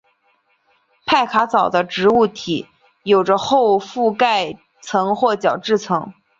[1.05, 2.65] 派卡藻的植物体
[3.03, 6.11] 有着厚覆盖层或角质层。